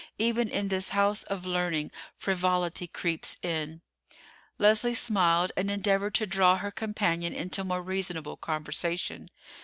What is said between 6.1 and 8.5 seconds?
to draw her companion into more reasonable